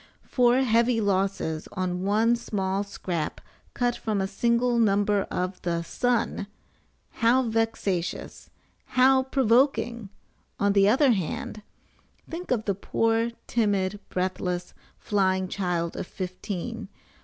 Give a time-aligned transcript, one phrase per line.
[0.23, 3.39] FOUR HEAVY LOSSES ON ONE SMALL SCRAP
[3.75, 6.47] CUT FROM A SINGLE NUMBER OF THE "SUN!"
[7.17, 8.49] HOW VEXATIOUS!
[8.97, 10.09] HOW PROVOKING!
[10.59, 11.61] ON THE OTHER HAND,
[12.27, 16.89] THINK OF THE POOR, TIMID, BREATHLESS, FLYING CHILD OF FIFTEEN!